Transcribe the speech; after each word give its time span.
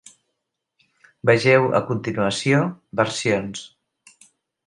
Vegeu 1.31 1.67
a 1.79 1.83
continuació 1.91 2.61
"Versions". 3.01 3.65